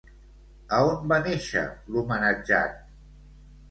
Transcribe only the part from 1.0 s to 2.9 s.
va néixer l'homenatjat?